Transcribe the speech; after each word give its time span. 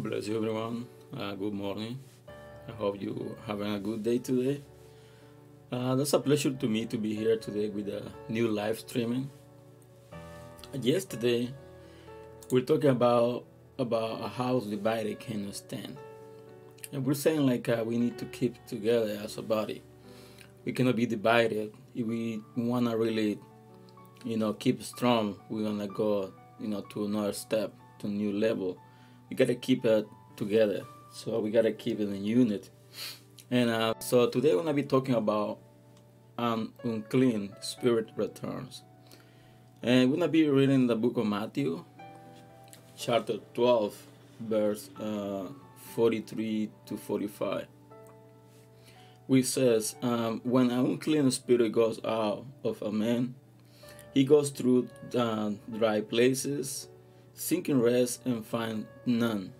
God 0.00 0.12
bless 0.12 0.28
you, 0.28 0.36
everyone. 0.36 0.86
Uh, 1.14 1.34
good 1.34 1.52
morning. 1.52 1.98
I 2.66 2.72
hope 2.72 3.02
you 3.02 3.36
having 3.46 3.74
a 3.74 3.78
good 3.78 4.02
day 4.02 4.16
today. 4.16 4.62
Uh, 5.70 5.94
that's 5.94 6.14
a 6.14 6.18
pleasure 6.18 6.52
to 6.52 6.66
me 6.66 6.86
to 6.86 6.96
be 6.96 7.14
here 7.14 7.36
today 7.36 7.68
with 7.68 7.86
a 7.88 8.10
new 8.30 8.48
live 8.48 8.78
streaming. 8.78 9.28
Yesterday, 10.72 11.52
we're 12.50 12.64
talking 12.64 12.88
about 12.88 13.44
about 13.78 14.22
a 14.22 14.28
house 14.28 14.64
divided 14.64 15.20
cannot 15.20 15.56
stand, 15.56 15.98
and 16.92 17.04
we're 17.04 17.12
saying 17.12 17.44
like 17.44 17.68
uh, 17.68 17.84
we 17.84 17.98
need 17.98 18.16
to 18.16 18.24
keep 18.24 18.56
together 18.64 19.20
as 19.22 19.36
a 19.36 19.42
body. 19.42 19.82
We 20.64 20.72
cannot 20.72 20.96
be 20.96 21.04
divided 21.04 21.74
if 21.94 22.06
we 22.06 22.40
wanna 22.56 22.96
really, 22.96 23.38
you 24.24 24.38
know, 24.38 24.54
keep 24.54 24.82
strong. 24.82 25.36
We're 25.50 25.64
gonna 25.64 25.88
go, 25.88 26.32
you 26.58 26.68
know, 26.68 26.80
to 26.80 27.04
another 27.04 27.34
step, 27.34 27.74
to 27.98 28.06
a 28.06 28.10
new 28.10 28.32
level. 28.32 28.78
We 29.30 29.36
gotta 29.36 29.54
keep 29.54 29.84
it 29.84 30.08
together. 30.36 30.82
So 31.12 31.38
we 31.38 31.50
gotta 31.50 31.72
keep 31.72 32.00
it 32.00 32.08
in 32.08 32.24
unit. 32.24 32.68
And 33.50 33.70
uh, 33.70 33.94
so 34.00 34.28
today 34.28 34.54
we're 34.54 34.62
gonna 34.62 34.74
be 34.74 34.82
talking 34.82 35.14
about 35.14 35.58
an 36.36 36.72
unclean 36.82 37.54
spirit 37.60 38.10
returns. 38.16 38.82
And 39.82 40.10
we're 40.10 40.16
gonna 40.16 40.28
be 40.28 40.48
reading 40.48 40.88
the 40.88 40.96
book 40.96 41.16
of 41.16 41.26
Matthew, 41.26 41.84
chapter 42.96 43.38
12, 43.54 43.96
verse 44.40 44.90
uh, 44.98 45.46
43 45.94 46.68
to 46.86 46.96
45. 46.96 47.66
Which 49.28 49.46
says, 49.46 49.94
um, 50.02 50.40
When 50.42 50.70
an 50.70 50.84
unclean 50.84 51.30
spirit 51.30 51.70
goes 51.70 52.00
out 52.04 52.46
of 52.64 52.82
a 52.82 52.90
man, 52.90 53.36
he 54.12 54.24
goes 54.24 54.50
through 54.50 54.88
uh, 55.16 55.52
dry 55.78 56.00
places, 56.00 56.88
seeking 57.40 57.80
rest 57.80 58.20
and 58.26 58.44
find 58.44 58.86
none. 59.06 59.50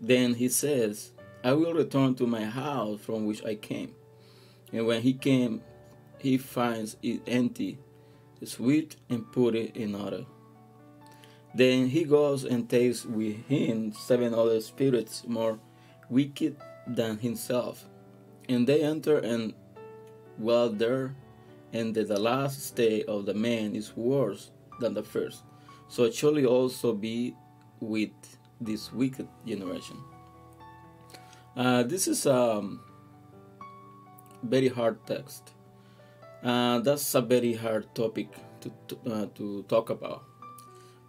Then 0.00 0.34
he 0.34 0.48
says, 0.48 1.12
I 1.44 1.52
will 1.52 1.74
return 1.74 2.16
to 2.16 2.26
my 2.26 2.44
house 2.44 3.00
from 3.00 3.24
which 3.24 3.44
I 3.44 3.54
came. 3.54 3.94
And 4.72 4.84
when 4.88 5.02
he 5.02 5.12
came, 5.12 5.62
he 6.18 6.38
finds 6.38 6.96
it 7.00 7.22
empty, 7.28 7.78
swept 8.42 8.96
and 9.08 9.30
put 9.30 9.54
it 9.54 9.76
in 9.76 9.94
order. 9.94 10.26
Then 11.54 11.86
he 11.86 12.02
goes 12.02 12.44
and 12.44 12.68
takes 12.68 13.04
with 13.04 13.46
him 13.46 13.92
seven 13.92 14.34
other 14.34 14.60
spirits 14.60 15.22
more 15.28 15.60
wicked 16.10 16.56
than 16.88 17.18
himself. 17.18 17.84
And 18.48 18.66
they 18.66 18.82
enter 18.82 19.18
and 19.18 19.54
dwell 20.36 20.70
there, 20.70 21.14
and 21.72 21.94
the 21.94 22.18
last 22.18 22.60
stay 22.60 23.04
of 23.04 23.26
the 23.26 23.34
man 23.34 23.76
is 23.76 23.96
worse 23.96 24.50
than 24.80 24.94
the 24.94 25.04
first. 25.04 25.44
So 25.92 26.10
surely 26.10 26.46
also 26.46 26.94
be 26.94 27.36
with 27.78 28.16
this 28.58 28.90
wicked 28.94 29.28
generation. 29.46 29.98
Uh, 31.54 31.82
this 31.82 32.08
is 32.08 32.24
a 32.24 32.34
um, 32.34 32.80
very 34.42 34.68
hard 34.68 35.06
text. 35.06 35.52
Uh, 36.42 36.78
that's 36.78 37.14
a 37.14 37.20
very 37.20 37.52
hard 37.52 37.94
topic 37.94 38.32
to, 38.62 38.72
to, 38.88 38.98
uh, 39.04 39.26
to 39.34 39.64
talk 39.68 39.90
about. 39.90 40.24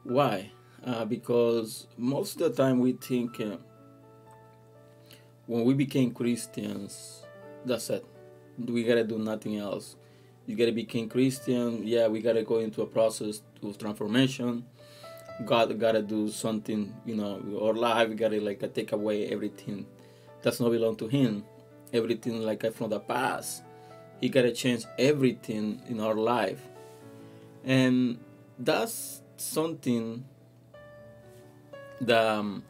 Why? 0.03 0.51
Uh, 0.85 1.05
because 1.05 1.87
most 1.97 2.41
of 2.41 2.53
the 2.53 2.61
time 2.61 2.79
we 2.79 2.91
think 2.91 3.39
uh, 3.39 3.55
when 5.45 5.63
we 5.63 5.75
became 5.75 6.11
Christians, 6.11 7.23
that's 7.63 7.89
it. 7.89 8.05
We 8.59 8.83
gotta 8.83 9.05
do 9.05 9.17
nothing 9.17 9.55
else. 9.55 9.95
You 10.45 10.55
gotta 10.55 10.71
become 10.71 11.07
Christian. 11.09 11.87
Yeah, 11.87 12.07
we 12.07 12.21
gotta 12.21 12.43
go 12.43 12.57
into 12.59 12.81
a 12.81 12.85
process 12.85 13.41
of 13.61 13.77
transformation. 13.77 14.65
God 15.45 15.79
gotta 15.79 16.01
do 16.01 16.29
something, 16.29 16.93
you 17.05 17.15
know, 17.15 17.41
our 17.61 17.73
life. 17.73 18.09
We 18.09 18.15
gotta 18.15 18.41
like 18.41 18.73
take 18.73 18.91
away 18.91 19.27
everything 19.27 19.85
does 20.43 20.59
not 20.59 20.71
belong 20.71 20.95
to 20.97 21.07
Him. 21.07 21.43
Everything 21.91 22.41
like 22.41 22.71
from 22.73 22.89
the 22.89 22.99
past. 22.99 23.63
He 24.19 24.29
gotta 24.29 24.51
change 24.51 24.85
everything 24.99 25.81
in 25.87 25.99
our 25.99 26.15
life, 26.15 26.61
and 27.63 28.19
that's 28.59 29.21
something 29.37 30.25
that. 32.01 32.25
Um, 32.25 32.63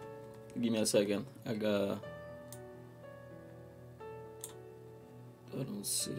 give 0.60 0.72
me 0.72 0.80
a 0.80 0.86
second. 0.86 1.26
I 1.46 1.54
got. 1.54 2.00
I 5.54 5.64
don't 5.64 5.86
see. 5.86 6.12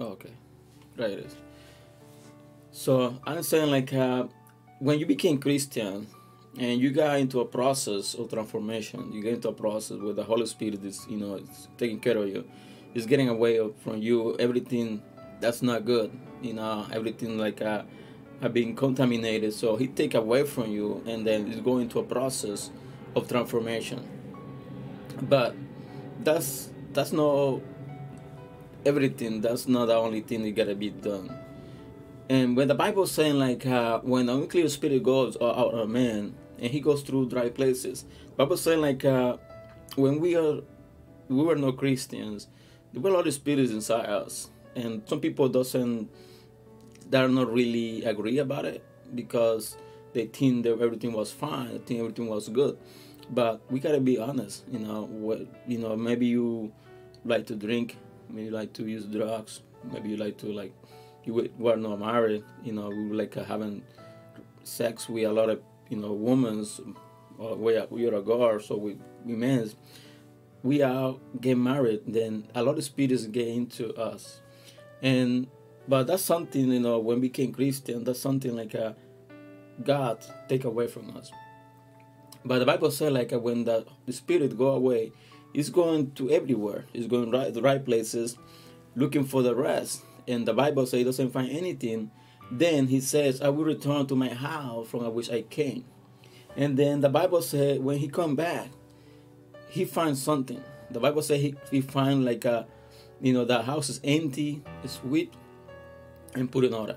Okay, 0.00 0.30
right. 0.96 1.26
So 2.72 3.18
I'm 3.26 3.42
saying 3.42 3.70
like 3.70 3.92
uh, 3.92 4.24
when 4.78 4.98
you 4.98 5.06
became 5.06 5.38
Christian 5.38 6.06
and 6.58 6.80
you 6.80 6.90
got 6.90 7.20
into 7.20 7.40
a 7.40 7.44
process 7.44 8.14
of 8.14 8.30
transformation, 8.30 9.12
you 9.12 9.22
get 9.22 9.34
into 9.34 9.48
a 9.48 9.52
process 9.52 9.98
where 9.98 10.14
the 10.14 10.24
Holy 10.24 10.46
Spirit 10.46 10.84
is 10.84 11.06
you 11.08 11.18
know 11.18 11.36
is 11.36 11.68
taking 11.76 12.00
care 12.00 12.16
of 12.16 12.28
you, 12.28 12.44
is 12.94 13.06
getting 13.06 13.28
away 13.28 13.60
from 13.82 14.00
you 14.00 14.36
everything 14.38 15.02
that's 15.40 15.62
not 15.62 15.84
good, 15.84 16.10
you 16.40 16.54
know 16.54 16.86
everything 16.92 17.38
like 17.38 17.60
uh, 17.60 17.82
have 18.40 18.54
been 18.54 18.74
contaminated. 18.74 19.52
So 19.52 19.76
He 19.76 19.86
take 19.86 20.14
away 20.14 20.44
from 20.44 20.70
you, 20.70 21.02
and 21.06 21.26
then 21.26 21.50
it's 21.50 21.60
going 21.60 21.88
to 21.90 22.00
a 22.00 22.04
process 22.04 22.70
of 23.14 23.28
transformation. 23.28 24.08
But 25.22 25.54
that's 26.20 26.70
that's 26.92 27.12
not 27.12 27.60
everything. 28.84 29.40
That's 29.40 29.68
not 29.68 29.86
the 29.86 29.96
only 29.96 30.20
thing 30.20 30.42
that 30.42 30.54
gotta 30.54 30.74
be 30.74 30.90
done 30.90 31.36
and 32.32 32.56
when 32.56 32.66
the 32.68 32.74
Bible 32.74 33.06
saying 33.06 33.38
like 33.38 33.66
uh, 33.66 34.00
when 34.00 34.24
the 34.24 34.34
unclear 34.34 34.66
spirit 34.70 35.02
goes 35.02 35.36
out 35.36 35.74
of 35.74 35.80
a 35.80 35.86
man 35.86 36.34
and 36.58 36.70
he 36.70 36.80
goes 36.80 37.02
through 37.02 37.28
dry 37.28 37.50
places, 37.50 38.06
Bible 38.38 38.56
saying 38.56 38.80
like 38.80 39.04
uh, 39.04 39.36
when 39.96 40.18
we 40.18 40.34
are 40.34 40.60
we 41.28 41.42
were 41.44 41.56
no 41.56 41.72
Christians, 41.72 42.48
there 42.92 43.02
were 43.02 43.10
a 43.10 43.12
lot 43.12 43.26
of 43.26 43.34
spirits 43.34 43.70
inside 43.70 44.06
us, 44.06 44.48
and 44.74 45.02
some 45.06 45.20
people 45.20 45.46
doesn't 45.48 46.08
they're 47.10 47.28
not 47.28 47.52
really 47.52 48.02
agree 48.04 48.38
about 48.38 48.64
it 48.64 48.82
because 49.14 49.76
they 50.14 50.24
think 50.24 50.64
that 50.64 50.80
everything 50.80 51.12
was 51.12 51.30
fine, 51.30 51.72
they 51.72 51.78
think 51.78 52.00
everything 52.00 52.28
was 52.28 52.48
good. 52.48 52.78
But 53.30 53.60
we 53.70 53.78
gotta 53.78 54.00
be 54.00 54.18
honest, 54.18 54.64
you 54.72 54.78
know. 54.78 55.04
What 55.04 55.46
you 55.66 55.76
know, 55.76 55.96
maybe 55.96 56.26
you 56.26 56.72
like 57.26 57.46
to 57.48 57.56
drink, 57.56 57.98
maybe 58.32 58.46
you 58.46 58.50
like 58.50 58.72
to 58.74 58.86
use 58.86 59.04
drugs, 59.04 59.60
maybe 59.92 60.08
you 60.08 60.16
like 60.16 60.38
to 60.38 60.52
like 60.52 60.72
you 61.24 61.50
were 61.58 61.76
not 61.76 62.00
married, 62.00 62.42
you 62.64 62.72
know, 62.72 62.88
we 62.88 63.08
were 63.08 63.14
like 63.14 63.34
having 63.34 63.82
sex 64.64 65.08
with 65.08 65.24
a 65.24 65.32
lot 65.32 65.48
of, 65.48 65.62
you 65.88 65.96
know, 65.96 66.12
women's, 66.12 66.80
or 67.38 67.56
we 67.56 67.76
are, 67.76 67.86
we 67.90 68.06
are 68.08 68.16
a 68.16 68.22
girl, 68.22 68.58
so 68.58 68.76
we, 68.76 68.96
we 69.24 69.34
men's, 69.34 69.76
we 70.62 70.82
are 70.82 71.16
get 71.40 71.56
married, 71.56 72.00
then 72.06 72.48
a 72.54 72.62
lot 72.62 72.76
of 72.76 72.84
spirits 72.84 73.26
get 73.26 73.46
into 73.46 73.94
us. 73.94 74.40
And, 75.00 75.46
but 75.86 76.06
that's 76.06 76.22
something, 76.22 76.72
you 76.72 76.80
know, 76.80 76.98
when 76.98 77.20
we 77.20 77.28
became 77.28 77.52
Christian, 77.52 78.04
that's 78.04 78.20
something 78.20 78.56
like 78.56 78.74
a, 78.74 78.86
uh, 78.86 78.92
God 79.82 80.24
take 80.48 80.64
away 80.64 80.86
from 80.86 81.16
us. 81.16 81.32
But 82.44 82.58
the 82.58 82.66
Bible 82.66 82.90
said 82.90 83.12
like 83.12 83.32
uh, 83.32 83.38
when 83.38 83.64
the 83.64 83.86
spirit 84.10 84.56
go 84.56 84.68
away, 84.68 85.12
it's 85.54 85.68
going 85.68 86.12
to 86.12 86.30
everywhere. 86.30 86.86
It's 86.92 87.06
going 87.06 87.30
right 87.30 87.52
the 87.52 87.62
right 87.62 87.84
places, 87.84 88.36
looking 88.94 89.24
for 89.24 89.42
the 89.42 89.54
rest 89.54 90.02
and 90.28 90.46
the 90.46 90.54
Bible 90.54 90.86
says 90.86 90.98
he 90.98 91.04
doesn't 91.04 91.30
find 91.30 91.50
anything, 91.50 92.10
then 92.50 92.86
he 92.86 93.00
says, 93.00 93.40
I 93.40 93.48
will 93.48 93.64
return 93.64 94.06
to 94.06 94.16
my 94.16 94.28
house 94.28 94.88
from 94.88 95.12
which 95.14 95.30
I 95.30 95.42
came. 95.42 95.84
And 96.56 96.76
then 96.76 97.00
the 97.00 97.08
Bible 97.08 97.42
says 97.42 97.78
when 97.78 97.98
he 97.98 98.08
come 98.08 98.36
back, 98.36 98.68
he 99.68 99.84
finds 99.84 100.22
something. 100.22 100.62
The 100.90 101.00
Bible 101.00 101.22
says 101.22 101.40
he, 101.40 101.54
he 101.70 101.80
find 101.80 102.24
like 102.24 102.44
a, 102.44 102.66
you 103.20 103.32
know, 103.32 103.44
the 103.44 103.62
house 103.62 103.88
is 103.88 104.00
empty, 104.04 104.62
it's 104.84 104.94
swept, 104.94 105.34
and 106.34 106.50
put 106.50 106.64
in 106.64 106.74
order. 106.74 106.96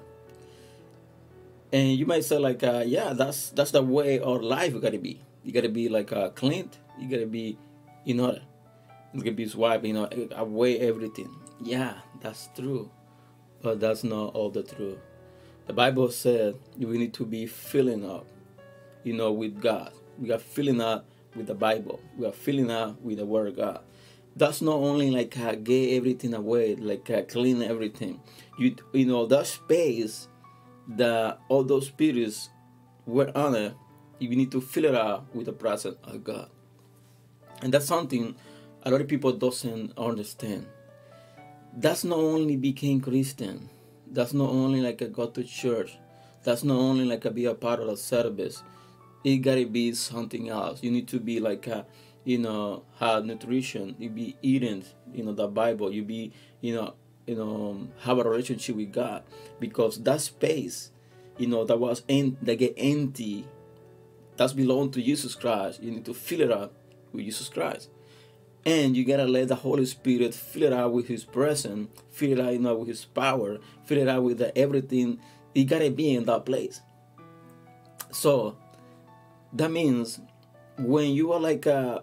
And 1.72 1.98
you 1.98 2.06
might 2.06 2.26
say 2.26 2.38
like, 2.38 2.64
uh, 2.64 2.84
yeah, 2.86 3.14
that's 3.14 3.50
that's 3.50 3.72
the 3.72 3.82
way 3.82 4.20
our 4.20 4.42
life 4.42 4.80
got 4.82 4.92
to 4.92 4.98
be. 4.98 5.22
You 5.44 5.52
got 5.52 5.64
to 5.64 5.70
be 5.70 5.90
like 5.90 6.12
uh, 6.12 6.30
clean. 6.30 6.70
You 7.00 7.10
got 7.10 7.20
to 7.20 7.26
be 7.26 7.58
in 8.06 8.20
order. 8.20 8.42
It's 9.14 9.24
gonna 9.24 9.36
be 9.36 9.48
swipe, 9.48 9.86
you 9.86 9.94
know, 9.94 10.10
away 10.36 10.80
everything. 10.80 11.34
Yeah, 11.62 11.94
that's 12.22 12.50
true. 12.56 12.92
But 13.62 13.80
that's 13.80 14.04
not 14.04 14.36
all 14.36 14.50
the 14.50 14.64
truth. 14.64 14.98
The 15.68 15.74
Bible 15.74 16.12
said 16.12 16.56
we 16.78 16.98
need 16.98 17.14
to 17.16 17.26
be 17.26 17.48
filling 17.48 18.06
up, 18.10 18.28
you 19.04 19.14
know, 19.14 19.32
with 19.32 19.60
God. 19.62 19.92
We 20.20 20.32
are 20.32 20.38
filling 20.38 20.82
up 20.82 21.08
with 21.36 21.48
the 21.48 21.56
Bible. 21.56 22.00
We 22.18 22.26
are 22.28 22.32
filling 22.32 22.70
up 22.70 23.02
with 23.02 23.18
the 23.18 23.26
Word 23.26 23.48
of 23.48 23.56
God. 23.58 23.80
That's 24.36 24.62
not 24.62 24.76
only 24.76 25.12
like 25.12 25.38
uh, 25.40 25.56
get 25.56 25.96
everything 25.96 26.34
away, 26.34 26.76
like 26.76 27.10
uh, 27.10 27.24
clean 27.24 27.64
everything. 27.64 28.20
You 28.60 28.76
you 28.94 29.06
know 29.06 29.26
that 29.28 29.48
space 29.48 30.28
that 30.90 31.40
all 31.50 31.64
those 31.64 31.88
spirits 31.88 32.50
were 33.06 33.32
on 33.36 33.56
it. 33.56 33.74
You 34.20 34.30
need 34.30 34.52
to 34.52 34.62
fill 34.62 34.86
it 34.86 34.96
up 34.96 35.34
with 35.34 35.48
the 35.48 35.54
presence 35.54 35.98
of 36.04 36.24
God, 36.24 36.50
and 37.62 37.74
that's 37.74 37.86
something 37.86 38.36
a 38.84 38.92
lot 38.92 39.02
of 39.02 39.08
people 39.08 39.32
doesn't 39.32 39.98
understand 39.98 40.68
that's 41.78 42.04
not 42.04 42.20
only 42.20 42.56
became 42.56 43.02
Christian. 43.02 43.70
That's 44.10 44.34
not 44.34 44.50
only 44.50 44.82
like 44.82 45.02
I 45.02 45.06
go 45.06 45.28
to 45.28 45.44
church. 45.44 45.98
That's 46.44 46.64
not 46.64 46.78
only 46.78 47.06
like 47.06 47.26
a 47.26 47.32
be 47.32 47.46
a 47.46 47.54
part 47.54 47.82
of 47.82 47.88
the 47.88 47.98
service. 47.98 48.64
It 49.24 49.38
gotta 49.38 49.66
be 49.66 49.94
something 49.94 50.50
else. 50.50 50.82
You 50.84 50.92
need 50.92 51.08
to 51.10 51.20
be 51.20 51.40
like 51.40 51.68
a, 51.68 51.86
you 52.24 52.38
know, 52.38 52.84
have 53.00 53.26
nutrition. 53.26 53.96
You 54.00 54.10
be 54.10 54.38
eating, 54.42 54.86
you 55.12 55.24
know, 55.24 55.34
the 55.34 55.48
Bible. 55.48 55.92
You 55.92 56.04
be, 56.04 56.32
you 56.62 56.76
know, 56.76 56.94
you 57.28 57.36
know, 57.36 57.88
have 58.02 58.20
a 58.20 58.24
relationship 58.24 58.76
with 58.76 58.94
God 58.94 59.24
because 59.60 60.02
that 60.04 60.22
space, 60.22 60.92
you 61.38 61.48
know, 61.48 61.66
that 61.66 61.78
was 61.78 62.04
in 62.08 62.38
that 62.44 62.56
get 62.56 62.76
empty, 62.78 63.46
that's 64.38 64.54
belong 64.54 64.92
to 64.92 65.02
Jesus 65.02 65.36
Christ. 65.36 65.84
You 65.84 65.92
need 65.92 66.06
to 66.06 66.14
fill 66.14 66.42
it 66.42 66.52
up 66.52 66.72
with 67.16 67.26
Jesus 67.26 67.50
Christ. 67.50 67.90
And 68.66 68.98
you 68.98 69.06
gotta 69.06 69.26
let 69.26 69.48
the 69.48 69.56
Holy 69.56 69.86
Spirit 69.86 70.34
fill 70.34 70.64
it 70.64 70.74
out 70.74 70.92
with 70.92 71.08
His 71.08 71.24
presence, 71.24 71.90
fill 72.12 72.32
it 72.32 72.40
out, 72.40 72.54
you 72.54 72.60
know, 72.60 72.76
with 72.76 72.88
His 72.88 73.06
power, 73.06 73.60
fill 73.84 74.00
it 74.00 74.08
out 74.08 74.24
with 74.24 74.40
the, 74.40 74.58
everything. 74.58 75.20
You 75.54 75.66
gotta 75.66 75.92
be 75.92 76.16
in 76.16 76.26
that 76.26 76.46
place. 76.46 76.82
So 78.12 78.58
that 79.54 79.72
means 79.72 80.20
when 80.78 81.12
you 81.12 81.32
are 81.32 81.40
like 81.40 81.68
uh, 81.68 82.00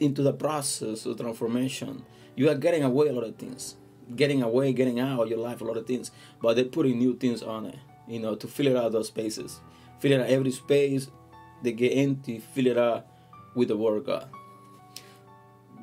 into 0.00 0.22
the 0.22 0.32
process 0.32 1.06
of 1.06 1.18
transformation, 1.18 2.04
you 2.34 2.48
are 2.48 2.54
getting 2.54 2.82
away 2.82 3.08
a 3.08 3.12
lot 3.12 3.24
of 3.24 3.36
things, 3.36 3.76
getting 4.16 4.42
away, 4.42 4.72
getting 4.72 4.98
out 4.98 5.20
of 5.20 5.28
your 5.28 5.38
life 5.38 5.60
a 5.60 5.64
lot 5.64 5.76
of 5.76 5.86
things, 5.86 6.10
but 6.40 6.56
they're 6.56 6.64
putting 6.64 6.98
new 6.98 7.16
things 7.16 7.42
on 7.42 7.66
it, 7.66 7.78
you 8.08 8.18
know, 8.18 8.34
to 8.34 8.46
fill 8.46 8.66
it 8.66 8.76
out 8.76 8.92
those 8.92 9.08
spaces, 9.08 9.60
fill 9.98 10.12
it 10.12 10.20
out 10.20 10.28
every 10.28 10.50
space, 10.50 11.08
they 11.62 11.72
get 11.72 11.90
empty, 11.90 12.38
fill 12.38 12.66
it 12.66 12.78
out 12.78 13.06
with 13.54 13.68
the 13.68 13.76
Word 13.76 13.98
of 13.98 14.06
God. 14.06 14.28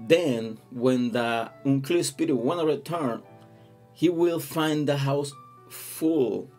Then, 0.08 0.60
when 0.72 1.12
the 1.12 1.52
unclean 1.66 2.04
spirit 2.04 2.36
want 2.36 2.60
to 2.60 2.66
return, 2.66 3.24
he 3.94 4.10
will 4.10 4.40
find 4.40 4.88
the 4.88 4.98
house 4.98 5.34
full, 5.70 6.52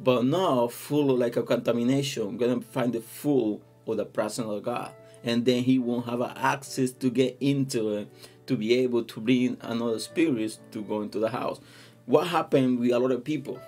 but 0.00 0.24
not 0.24 0.72
full 0.72 1.16
like 1.16 1.36
a 1.36 1.42
contamination. 1.42 2.36
Gonna 2.36 2.60
find 2.60 2.94
it 2.96 3.04
full 3.04 3.62
of 3.86 3.96
the 3.96 4.04
presence 4.04 4.48
of 4.48 4.62
God, 4.62 4.92
and 5.22 5.44
then 5.44 5.62
he 5.62 5.78
won't 5.78 6.06
have 6.06 6.20
access 6.22 6.90
to 6.92 7.10
get 7.10 7.36
into 7.40 7.94
it 7.94 8.08
to 8.46 8.56
be 8.56 8.74
able 8.74 9.04
to 9.04 9.20
bring 9.20 9.56
another 9.60 10.00
spirit 10.00 10.58
to 10.72 10.82
go 10.82 11.02
into 11.02 11.20
the 11.20 11.28
house. 11.28 11.60
What 12.06 12.26
happened 12.26 12.80
with 12.80 12.90
a 12.90 12.98
lot 12.98 13.12
of 13.12 13.22
people, 13.22 13.60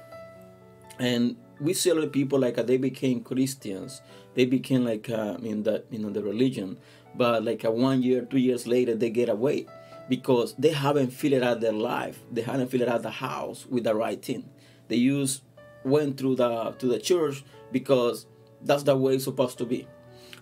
and 0.99 1.37
we 1.63 1.75
a 1.75 1.95
of 1.95 2.13
people 2.13 2.41
like 2.41 2.59
uh, 2.59 2.63
they 2.63 2.77
became 2.77 3.23
Christians, 3.23 4.03
they 4.35 4.45
became 4.45 4.85
like 4.85 5.09
uh, 5.09 5.37
in 5.43 5.63
that 5.63 5.87
you 5.91 6.01
know 6.01 6.11
the 6.11 6.23
religion, 6.23 6.77
but 7.15 7.45
like 7.45 7.63
a 7.65 7.71
one 7.71 8.03
year, 8.03 8.23
two 8.23 8.39
years 8.39 8.67
later, 8.67 8.95
they 8.95 9.11
get 9.11 9.29
away 9.29 9.67
because 10.09 10.55
they 10.59 10.71
haven't 10.71 11.11
filled 11.11 11.43
out 11.43 11.61
their 11.61 11.73
life. 11.73 12.19
They 12.33 12.43
haven't 12.43 12.69
filled 12.69 12.89
out 12.89 13.03
the 13.03 13.11
house 13.11 13.65
with 13.67 13.85
the 13.85 13.95
right 13.95 14.21
thing. 14.21 14.51
They 14.89 14.97
use 14.97 15.43
went 15.85 16.19
through 16.19 16.37
the 16.37 16.73
to 16.79 16.87
the 16.87 16.99
church 16.99 17.45
because 17.71 18.27
that's 18.61 18.83
the 18.83 18.97
way 18.97 19.15
it's 19.15 19.25
supposed 19.25 19.59
to 19.59 19.65
be. 19.65 19.87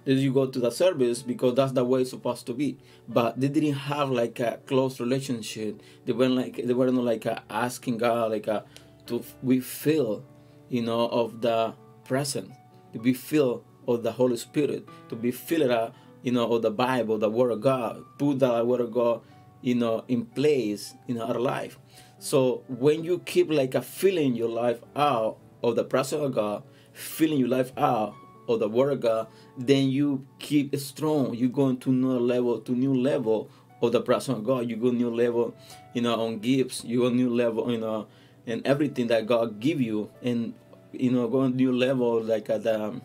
Then 0.04 0.16
you 0.16 0.32
go 0.32 0.46
to 0.46 0.58
the 0.58 0.70
service 0.70 1.20
because 1.22 1.54
that's 1.54 1.72
the 1.72 1.84
way 1.84 2.00
it's 2.00 2.10
supposed 2.10 2.46
to 2.46 2.54
be. 2.54 2.78
But 3.06 3.38
they 3.38 3.48
didn't 3.48 3.74
have 3.74 4.10
like 4.10 4.40
a 4.40 4.58
close 4.66 4.98
relationship. 4.98 5.82
They 6.06 6.12
weren't 6.12 6.34
like 6.34 6.56
they 6.56 6.72
weren't 6.72 6.94
like 6.94 7.26
uh, 7.26 7.40
asking 7.50 7.98
God 7.98 8.30
like 8.30 8.48
uh, 8.48 8.62
to 9.06 9.22
we 9.42 9.60
feel, 9.60 10.24
you 10.70 10.80
know, 10.80 11.08
of 11.08 11.42
the 11.42 11.74
presence, 12.04 12.50
to 12.94 12.98
be 12.98 13.12
filled 13.12 13.64
of 13.86 14.02
the 14.02 14.12
Holy 14.12 14.38
Spirit, 14.38 14.88
to 15.10 15.16
be 15.16 15.30
filled 15.30 15.70
out 15.70 15.94
you 16.22 16.32
know, 16.32 16.52
of 16.52 16.62
the 16.62 16.70
Bible, 16.70 17.18
the 17.18 17.30
Word 17.30 17.50
of 17.50 17.60
God, 17.60 18.04
put 18.18 18.40
the 18.40 18.64
Word 18.64 18.80
of 18.80 18.92
God, 18.92 19.22
you 19.62 19.74
know, 19.74 20.04
in 20.08 20.26
place 20.26 20.94
in 21.08 21.20
our 21.20 21.38
life. 21.38 21.78
So 22.18 22.64
when 22.68 23.04
you 23.04 23.20
keep 23.20 23.50
like 23.50 23.74
a 23.74 23.82
filling 23.82 24.34
your 24.34 24.48
life 24.48 24.80
out 24.94 25.38
of 25.62 25.76
the 25.76 25.84
presence 25.84 26.22
of 26.22 26.34
God, 26.34 26.62
filling 26.92 27.38
your 27.38 27.48
life 27.48 27.72
out 27.78 28.14
of 28.48 28.60
the 28.60 28.68
Word 28.68 28.92
of 28.92 29.00
God, 29.00 29.28
then 29.56 29.88
you 29.88 30.26
keep 30.38 30.76
strong. 30.76 31.34
You 31.34 31.48
go 31.48 31.68
into 31.68 31.90
new 31.90 32.18
level, 32.18 32.60
to 32.60 32.72
new 32.72 32.94
level 32.94 33.50
of 33.80 33.92
the 33.92 34.02
presence 34.02 34.38
of 34.38 34.44
God. 34.44 34.68
You 34.68 34.76
go 34.76 34.90
new 34.90 35.10
level, 35.10 35.54
you 35.94 36.02
know, 36.02 36.20
on 36.20 36.40
gifts. 36.40 36.84
You 36.84 37.00
go 37.00 37.08
new 37.08 37.30
level, 37.30 37.70
you 37.70 37.78
know, 37.78 38.08
and 38.46 38.66
everything 38.66 39.08
that 39.08 39.26
God 39.26 39.60
give 39.60 39.80
you, 39.80 40.10
and 40.22 40.54
you 40.92 41.10
know, 41.10 41.28
go 41.28 41.46
new 41.48 41.72
level 41.72 42.22
like 42.22 42.50
at 42.50 42.64
the 42.64 42.82
um, 42.82 43.02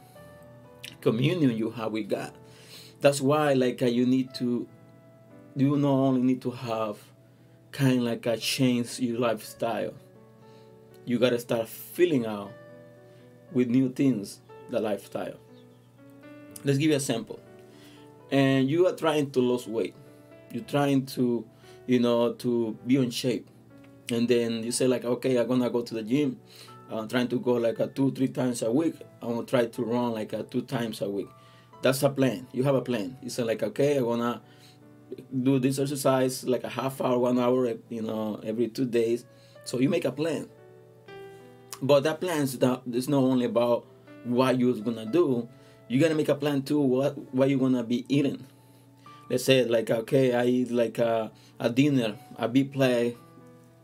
communion 1.02 1.56
you 1.56 1.72
have 1.72 1.92
with 1.92 2.10
God. 2.10 2.34
That's 3.02 3.22
why 3.22 3.54
like 3.54 3.82
uh, 3.82 3.88
you 3.88 4.06
need 4.06 4.34
to 4.36 4.68
you 5.56 5.78
not 5.78 5.90
only 5.90 6.22
need 6.22 6.42
to 6.42 6.52
have 6.52 6.98
kind 7.72 8.00
of 8.00 8.04
like 8.04 8.26
a 8.26 8.38
change 8.38 9.00
your 9.00 9.20
lifestyle 9.20 9.94
you 11.06 11.20
gotta 11.20 11.40
start 11.40 11.68
filling 11.70 12.26
out 12.26 12.52
with 13.52 13.70
new 13.70 13.90
things 13.90 14.42
the 14.70 14.80
lifestyle. 14.80 15.38
Let's 16.64 16.80
give 16.80 16.90
you 16.90 16.96
a 16.96 17.00
sample. 17.00 17.40
And 18.32 18.68
you 18.68 18.88
are 18.88 18.96
trying 18.96 19.30
to 19.32 19.40
lose 19.40 19.68
weight. 19.68 19.94
You're 20.52 20.64
trying 20.64 21.06
to 21.08 21.46
you 21.86 22.00
know 22.00 22.34
to 22.34 22.78
be 22.88 22.98
in 22.98 23.12
shape 23.12 23.48
and 24.12 24.28
then 24.28 24.64
you 24.64 24.72
say 24.72 24.88
like 24.88 25.06
okay 25.06 25.38
i'm 25.38 25.48
gonna 25.48 25.70
go 25.70 25.82
to 25.82 25.94
the 25.96 26.04
gym 26.04 26.40
i'm 26.92 27.08
trying 27.08 27.28
to 27.28 27.40
go 27.40 27.54
like 27.54 27.80
a 27.80 27.88
two 27.88 28.12
three 28.12 28.28
times 28.28 28.62
a 28.62 28.72
week 28.72 28.96
i'm 29.22 29.30
gonna 29.30 29.46
try 29.46 29.66
to 29.66 29.84
run 29.84 30.12
like 30.12 30.34
a 30.34 30.44
two 30.44 30.62
times 30.62 31.02
a 31.02 31.10
week 31.10 31.28
that's 31.86 32.02
a 32.02 32.10
plan. 32.10 32.48
You 32.52 32.64
have 32.64 32.74
a 32.74 32.82
plan. 32.82 33.16
You 33.22 33.30
say 33.30 33.44
like, 33.44 33.62
okay, 33.62 34.00
I 34.00 34.02
wanna 34.02 34.42
do 35.44 35.60
this 35.60 35.78
exercise 35.78 36.44
like 36.44 36.64
a 36.64 36.70
half 36.70 37.00
hour, 37.00 37.20
one 37.20 37.38
hour, 37.38 37.72
you 37.90 38.02
know, 38.02 38.42
every 38.44 38.70
two 38.70 38.86
days. 38.86 39.26
So 39.66 39.78
you 39.78 39.88
make 39.88 40.04
a 40.04 40.12
plan. 40.12 40.50
But 41.84 42.02
that 42.04 42.22
plan 42.22 42.42
is 42.42 42.60
not, 42.60 42.82
it's 42.92 43.08
not 43.08 43.22
only 43.22 43.46
about 43.46 43.86
what 44.24 44.60
you're 44.60 44.74
gonna 44.82 45.06
do. 45.06 45.48
You 45.88 46.00
gotta 46.00 46.16
make 46.16 46.30
a 46.30 46.34
plan 46.34 46.64
too. 46.64 46.80
What 46.80 47.18
what 47.32 47.50
you 47.50 47.60
gonna 47.60 47.84
be 47.84 48.04
eating? 48.10 48.44
Let's 49.30 49.44
say 49.44 49.64
like 49.66 49.92
okay, 49.92 50.34
I 50.34 50.46
eat 50.46 50.72
like 50.72 50.98
a, 50.98 51.32
a 51.60 51.70
dinner, 51.70 52.18
a 52.38 52.48
big 52.48 52.74
plate, 52.74 53.16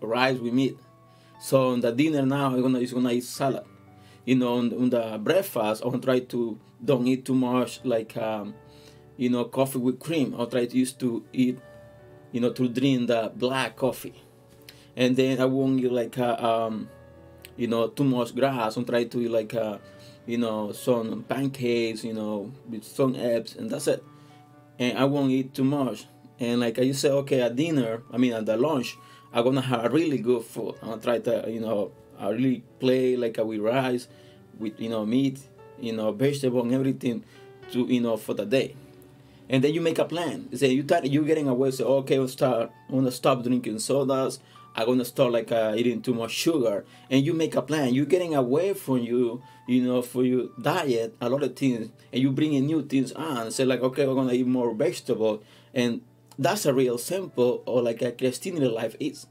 rice 0.02 0.40
with 0.40 0.54
meat. 0.54 0.78
So 1.40 1.72
on 1.72 1.82
the 1.82 1.92
dinner 1.92 2.26
now, 2.26 2.48
I'm 2.48 2.62
gonna 2.62 2.80
is 2.80 2.94
gonna 2.94 3.12
eat 3.12 3.24
salad 3.24 3.66
you 4.26 4.36
know, 4.36 4.58
on, 4.58 4.74
on 4.74 4.90
the 4.90 5.20
breakfast, 5.22 5.84
I'll 5.84 6.00
try 6.00 6.20
to 6.20 6.60
don't 6.84 7.08
eat 7.08 7.26
too 7.26 7.36
much 7.36 7.82
like, 7.84 8.16
um, 8.18 8.54
you 9.18 9.30
know, 9.30 9.46
coffee 9.46 9.80
with 9.80 10.00
cream. 10.00 10.36
I'll 10.38 10.48
try 10.48 10.66
to 10.66 10.78
used 10.78 11.00
to 11.00 11.24
eat, 11.34 11.60
you 12.32 12.42
know, 12.42 12.52
to 12.52 12.68
drink 12.68 13.08
the 13.08 13.32
black 13.36 13.76
coffee. 13.76 14.14
And 14.96 15.16
then 15.16 15.40
I 15.40 15.46
won't 15.46 15.80
eat 15.80 15.92
like, 15.92 16.18
uh, 16.18 16.36
um, 16.36 16.90
you 17.56 17.68
know, 17.68 17.88
too 17.88 18.04
much 18.04 18.36
grass. 18.36 18.78
I'll 18.78 18.84
try 18.84 19.06
to 19.06 19.22
eat 19.22 19.32
like, 19.32 19.54
uh, 19.54 19.78
you 20.26 20.38
know, 20.38 20.72
some 20.72 21.24
pancakes, 21.24 22.04
you 22.04 22.14
know, 22.14 22.52
with 22.70 22.84
some 22.84 23.16
eggs, 23.16 23.56
and 23.56 23.70
that's 23.70 23.88
it. 23.88 24.04
And 24.78 24.98
I 24.98 25.06
won't 25.06 25.32
eat 25.32 25.54
too 25.54 25.64
much. 25.64 26.06
And 26.40 26.60
like 26.60 26.80
I 26.80 26.86
just 26.86 27.02
say, 27.02 27.10
okay, 27.10 27.42
at 27.42 27.56
dinner, 27.56 28.04
I 28.12 28.18
mean 28.18 28.34
at 28.34 28.46
the 28.46 28.58
lunch, 28.58 28.98
I'm 29.34 29.44
gonna 29.44 29.62
have 29.62 29.86
a 29.86 29.90
really 29.90 30.18
good 30.18 30.44
food. 30.44 30.76
I'm 30.82 30.90
gonna 30.90 31.02
try 31.02 31.20
to, 31.20 31.50
you 31.50 31.62
know, 31.62 31.92
I 32.20 32.30
really 32.30 32.64
play 32.80 33.16
like 33.16 33.38
with 33.38 33.60
rice, 33.62 34.08
with 34.60 34.80
you 34.80 34.90
know 34.90 35.06
meat, 35.06 35.40
you 35.80 35.94
know 35.94 36.12
vegetable 36.12 36.62
and 36.62 36.74
everything, 36.74 37.24
to 37.72 37.86
you 37.86 38.02
know 38.02 38.18
for 38.18 38.34
the 38.34 38.46
day. 38.46 38.76
And 39.50 39.64
then 39.64 39.74
you 39.74 39.82
make 39.82 40.00
a 40.00 40.06
plan. 40.06 40.48
You 40.52 40.58
say 40.58 40.72
you 40.72 40.84
start, 40.84 41.06
you're 41.06 41.24
getting 41.24 41.48
away. 41.48 41.72
Say 41.72 41.84
okay, 41.84 42.18
I'll 42.18 42.28
start. 42.28 42.72
I'm 42.90 42.96
gonna 42.96 43.12
stop 43.12 43.44
drinking 43.44 43.80
sodas. 43.80 44.40
I'm 44.76 44.86
gonna 44.86 45.06
start 45.06 45.32
like 45.32 45.52
uh, 45.52 45.74
eating 45.76 46.02
too 46.02 46.14
much 46.14 46.32
sugar. 46.32 46.86
And 47.10 47.26
you 47.26 47.34
make 47.34 47.56
a 47.56 47.62
plan. 47.62 47.94
You're 47.94 48.06
getting 48.06 48.36
away 48.36 48.74
from 48.74 49.00
you, 49.00 49.42
you 49.68 49.82
know, 49.82 50.02
for 50.02 50.24
your 50.24 50.50
diet, 50.62 51.16
a 51.20 51.30
lot 51.30 51.44
of 51.44 51.56
things, 51.56 51.90
and 52.12 52.22
you 52.22 52.32
bring 52.32 52.54
in 52.54 52.66
new 52.66 52.86
things 52.86 53.12
on. 53.14 53.52
Say 53.52 53.66
like 53.66 53.82
okay, 53.82 54.06
we're 54.06 54.16
gonna 54.16 54.34
eat 54.34 54.48
more 54.48 54.74
vegetable, 54.74 55.42
and 55.74 56.02
that's 56.42 56.66
a 56.66 56.74
real 56.74 56.98
sample 56.98 57.64
or 57.68 57.82
like 57.82 58.02
a 58.02 58.12
Christianity 58.12 58.68
life 58.68 58.96
is. 59.00 59.28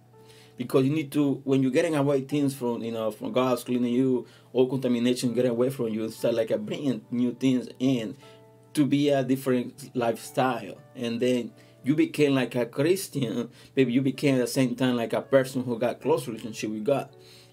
Because 0.56 0.84
you 0.84 0.92
need 0.92 1.10
to 1.12 1.40
when 1.44 1.62
you're 1.62 1.72
getting 1.72 1.96
away 1.96 2.20
things 2.20 2.54
from 2.54 2.82
you 2.82 2.92
know 2.92 3.10
from 3.10 3.32
God's 3.32 3.64
cleaning 3.64 3.92
you 3.92 4.26
all 4.52 4.68
contamination 4.68 5.34
getting 5.34 5.50
away 5.50 5.70
from 5.70 5.88
you 5.88 6.08
start 6.10 6.34
like 6.34 6.50
a 6.50 6.58
bringing 6.58 7.04
new 7.10 7.32
things 7.32 7.68
in 7.78 8.16
to 8.74 8.86
be 8.86 9.08
a 9.08 9.24
different 9.24 9.90
lifestyle. 9.96 10.76
And 10.94 11.18
then 11.18 11.52
you 11.82 11.96
became 11.96 12.34
like 12.34 12.54
a 12.54 12.66
Christian 12.66 13.50
maybe 13.74 13.92
you 13.92 14.02
became 14.02 14.36
at 14.36 14.42
the 14.42 14.46
same 14.46 14.76
time 14.76 14.96
like 14.96 15.14
a 15.14 15.22
person 15.22 15.64
who 15.64 15.78
got 15.78 16.00
close 16.00 16.28
relationship 16.28 16.70
with 16.70 16.84
God. 16.84 17.08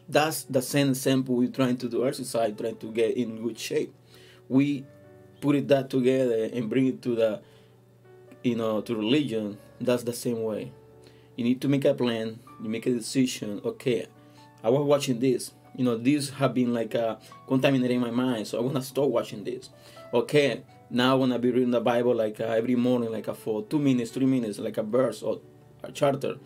That's 0.10 0.44
the 0.44 0.62
same 0.62 0.94
sample 0.94 1.36
we're 1.36 1.50
trying 1.50 1.78
to 1.78 1.90
do 1.90 2.06
exercise 2.08 2.54
trying 2.58 2.78
to 2.78 2.92
get 2.92 3.18
in 3.18 3.42
good 3.42 3.58
shape. 3.58 3.96
We 4.50 4.86
put 5.42 5.56
it 5.56 5.68
that 5.70 5.90
together 5.90 6.50
and 6.54 6.70
bring 6.70 6.88
it 6.88 7.02
to 7.04 7.16
the 7.16 7.42
you 8.50 8.56
know 8.56 8.82
to 8.82 8.96
religion 8.96 9.58
that's 9.80 10.04
the 10.04 10.14
same 10.14 10.42
way. 10.44 10.72
You 11.36 11.44
need 11.44 11.62
to 11.62 11.68
make 11.68 11.86
a 11.86 11.94
plan 11.94 12.40
you 12.62 12.70
make 12.70 12.86
a 12.88 12.92
decision 12.92 13.62
okay 13.64 14.08
i 14.64 14.70
was 14.70 14.84
watching 14.84 15.20
this. 15.20 15.54
You 15.76 15.86
know 15.86 15.96
these 15.96 16.32
have 16.32 16.56
been 16.56 16.74
like 16.74 16.96
uh, 16.96 17.18
contaminating 17.48 18.00
my 18.00 18.10
mind 18.12 18.48
so 18.48 18.58
i 18.58 18.62
want 18.62 18.76
to 18.76 18.82
stop 18.82 19.10
watching 19.10 19.44
this. 19.44 19.70
Okay 20.14 20.64
now 20.90 21.12
i 21.12 21.16
want 21.16 21.34
to 21.34 21.40
be 21.40 21.52
reading 21.52 21.72
the 21.72 21.82
bible 21.82 22.16
like 22.16 22.40
uh, 22.40 22.46
every 22.46 22.76
morning 22.76 23.12
like 23.12 23.28
uh, 23.28 23.34
for 23.34 23.62
two 23.64 23.78
minutes 23.78 24.12
three 24.12 24.26
minutes 24.26 24.58
like 24.58 24.78
a 24.78 24.84
verse 24.84 25.22
or 25.22 25.42
a 25.84 25.92
charter 25.92 26.38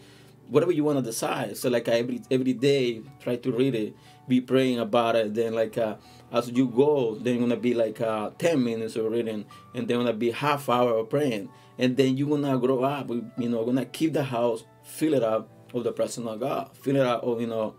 whatever 0.51 0.74
you 0.74 0.84
want 0.84 1.00
to 1.00 1.01
decide. 1.01 1.55
So 1.58 1.70
like 1.70 1.88
every 1.88 2.22
every 2.29 2.53
day, 2.53 3.01
try 3.20 3.38
to 3.38 3.51
read 3.51 3.74
it, 3.74 3.96
be 4.27 4.41
praying 4.41 4.79
about 4.79 5.15
it. 5.15 5.34
Then 5.34 5.55
like 5.55 5.77
uh, 5.77 5.96
as 6.31 6.51
you 6.51 6.67
go, 6.67 7.15
then 7.15 7.39
gonna 7.39 7.55
be 7.55 7.74
like 7.74 8.00
uh, 8.01 8.31
ten 8.38 8.63
minutes 8.63 8.96
of 8.98 9.12
reading, 9.12 9.46
and 9.74 9.88
then 9.88 9.98
gonna 9.98 10.13
be 10.13 10.31
half 10.31 10.70
hour 10.70 10.98
of 11.00 11.10
praying, 11.10 11.50
and 11.79 11.96
then 11.96 12.17
you're 12.17 12.29
gonna 12.29 12.58
grow 12.60 12.84
up. 12.84 13.10
You 13.10 13.50
know, 13.50 13.65
gonna 13.65 13.86
keep 13.86 14.13
the 14.13 14.24
house, 14.24 14.65
fill 14.84 15.13
it 15.13 15.24
up 15.24 15.50
of 15.74 15.86
the 15.86 15.93
presence 15.93 16.27
of 16.27 16.39
God, 16.39 16.70
fill 16.75 16.98
it 16.98 17.05
out 17.08 17.24
of 17.24 17.39
you 17.39 17.48
know 17.48 17.75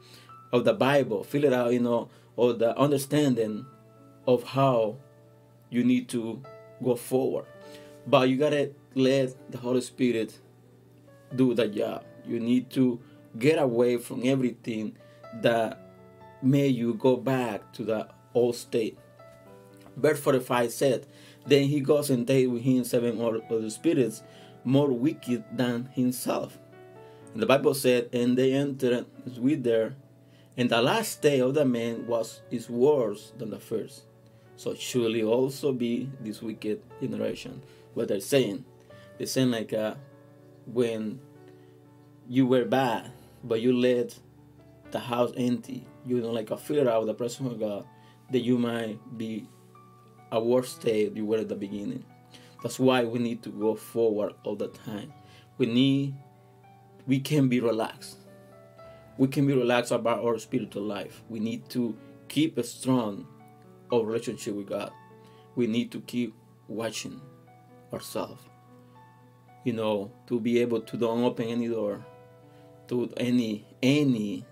of 0.53 0.65
the 0.65 0.73
Bible, 0.73 1.23
fill 1.23 1.45
it 1.45 1.53
out 1.53 1.73
you 1.73 1.81
know 1.81 2.09
of 2.39 2.59
the 2.59 2.77
understanding 2.79 3.67
of 4.27 4.43
how 4.43 4.97
you 5.69 5.85
need 5.85 6.09
to 6.09 6.43
go 6.83 6.97
forward. 6.97 7.45
But 8.07 8.31
you 8.31 8.39
gotta 8.39 8.73
let 8.95 9.53
the 9.53 9.59
Holy 9.59 9.83
Spirit 9.83 10.39
do 11.37 11.55
the 11.55 11.69
job. 11.69 12.05
You 12.27 12.41
need 12.41 12.71
to 12.71 13.01
get 13.39 13.59
away 13.59 13.97
from 13.99 14.23
everything 14.25 14.97
that 15.43 15.79
made 16.43 16.75
you 16.75 16.95
go 16.95 17.17
back 17.17 17.73
to 17.75 17.85
the 17.85 18.09
old 18.35 18.57
state. 18.57 18.99
Verse 19.97 20.21
45 20.21 20.73
said, 20.73 21.07
Then 21.47 21.65
he 21.65 21.81
goes 21.81 22.11
and 22.11 22.27
takes 22.27 22.49
with 22.49 22.63
him 22.63 22.85
seven 22.85 23.21
other 23.21 23.71
spirits 23.71 24.23
more 24.65 24.89
wicked 24.89 25.45
than 25.53 25.87
himself. 25.95 26.59
And 27.33 27.43
the 27.43 27.47
Bible 27.47 27.75
said, 27.75 28.09
And 28.13 28.37
they 28.37 28.53
entered 28.53 29.07
with 29.39 29.63
there, 29.63 29.97
and 30.57 30.69
the 30.69 30.83
last 30.83 31.23
day 31.23 31.41
of 31.41 31.55
the 31.55 31.65
man 31.65 32.07
was 32.07 32.43
is 32.51 32.69
worse 32.69 33.33
than 33.39 33.51
the 33.51 33.59
first. 33.59 34.03
So 34.57 34.75
surely 34.75 35.23
also 35.23 35.73
be 35.73 36.11
this 36.21 36.43
wicked 36.43 36.83
generation. 37.01 37.63
What 37.95 38.09
they're 38.09 38.21
saying. 38.21 38.65
They're 39.17 39.27
saying 39.27 39.51
like 39.51 39.73
uh, 39.73 39.95
when 40.67 41.21
you 42.29 42.47
were 42.47 42.65
bad, 42.65 43.11
but 43.45 43.61
you 43.61 43.73
let 43.73 44.19
the 44.91 44.99
house 44.99 45.33
empty, 45.37 45.87
you 46.07 46.21
don't 46.21 46.35
like 46.35 46.51
a 46.51 46.57
filter 46.57 46.91
out 46.91 47.07
the 47.07 47.15
presence 47.15 47.53
of 47.53 47.59
God, 47.59 47.87
that 48.31 48.41
you 48.41 48.59
might 48.59 48.99
be 49.17 49.49
a 50.31 50.43
worse 50.43 50.71
state 50.71 51.15
you 51.17 51.27
were 51.27 51.39
at 51.39 51.49
the 51.49 51.55
beginning. 51.55 52.05
That's 52.63 52.79
why 52.79 53.05
we 53.05 53.19
need 53.19 53.43
to 53.43 53.51
go 53.51 53.75
forward 53.75 54.35
all 54.45 54.57
the 54.57 54.69
time. 54.69 55.13
We 55.59 55.67
need, 55.67 56.15
we 57.07 57.21
can 57.21 57.49
be 57.49 57.61
relaxed. 57.61 58.19
We 59.19 59.29
can 59.29 59.47
be 59.47 59.53
relaxed 59.53 59.93
about 59.93 60.25
our 60.25 60.39
spiritual 60.39 60.85
life. 60.85 61.23
We 61.29 61.41
need 61.41 61.69
to 61.71 61.97
keep 62.29 62.57
a 62.57 62.65
strong 62.65 63.27
our 63.93 64.05
relationship 64.05 64.55
with 64.55 64.69
God. 64.69 64.91
We 65.55 65.67
need 65.67 65.93
to 65.93 66.01
keep 66.01 66.35
watching 66.67 67.21
ourselves. 67.93 68.43
You 69.65 69.75
know, 69.75 70.11
to 70.27 70.41
be 70.41 70.61
able 70.61 70.81
to 70.81 70.97
don't 70.97 71.23
open 71.25 71.47
any 71.47 71.69
door 71.69 72.05
to 72.93 73.11
any 73.17 73.65
any 73.83 74.45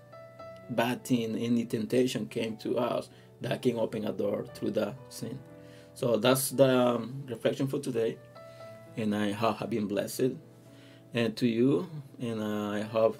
bad 0.71 1.05
thing, 1.05 1.35
any 1.35 1.63
temptation 1.65 2.25
came 2.25 2.57
to 2.57 2.75
us 2.79 3.09
that 3.39 3.61
can 3.61 3.77
open 3.77 4.03
a 4.05 4.11
door 4.11 4.45
through 4.55 4.71
the 4.71 4.95
sin. 5.09 5.37
So 5.93 6.17
that's 6.17 6.49
the 6.49 6.69
um, 6.79 7.23
reflection 7.27 7.67
for 7.67 7.79
today, 7.79 8.17
and 8.97 9.15
I 9.15 9.31
have 9.31 9.69
been 9.69 9.87
blessed, 9.87 10.31
and 11.13 11.37
to 11.37 11.45
you, 11.45 11.87
and 12.19 12.41
uh, 12.41 12.69
I 12.71 12.81
hope 12.81 13.17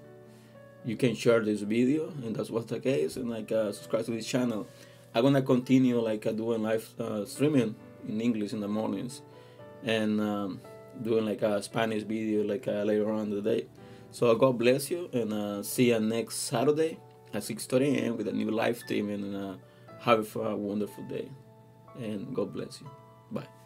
you 0.84 0.96
can 0.96 1.14
share 1.14 1.42
this 1.42 1.62
video, 1.62 2.08
and 2.24 2.36
that's 2.36 2.50
what's 2.50 2.66
the 2.66 2.80
case, 2.80 3.16
and 3.16 3.30
like 3.30 3.52
uh, 3.52 3.72
subscribe 3.72 4.06
to 4.06 4.12
this 4.12 4.26
channel. 4.26 4.66
I'm 5.14 5.22
gonna 5.22 5.44
continue 5.44 6.00
like 6.00 6.26
uh, 6.26 6.32
doing 6.32 6.64
live 6.64 6.90
uh, 7.00 7.26
streaming 7.26 7.76
in 8.08 8.22
English 8.22 8.54
in 8.54 8.60
the 8.60 8.68
mornings, 8.68 9.22
and 9.84 10.20
um, 10.20 10.62
doing 11.00 11.26
like 11.26 11.44
a 11.44 11.62
Spanish 11.62 12.02
video 12.02 12.44
like 12.44 12.68
uh, 12.68 12.82
later 12.82 13.12
on 13.12 13.26
in 13.26 13.30
the 13.30 13.42
day. 13.44 13.68
So 14.12 14.36
God 14.36 14.58
bless 14.58 14.92
you, 14.92 15.10
and 15.14 15.34
uh, 15.34 15.64
see 15.64 15.90
you 15.90 16.00
next 16.00 16.36
Saturday 16.36 17.00
at 17.34 17.44
6:30 17.44 17.96
a.m. 17.98 18.18
with 18.18 18.28
a 18.28 18.34
new 18.34 18.52
live 18.52 18.78
stream, 18.78 19.10
and 19.10 19.36
uh, 19.36 19.56
have 20.00 20.36
a 20.36 20.56
wonderful 20.56 21.04
day, 21.06 21.30
and 21.96 22.36
God 22.36 22.54
bless 22.54 22.82
you. 22.82 22.90
Bye. 23.32 23.61